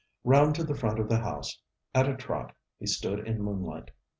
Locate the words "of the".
0.97-1.19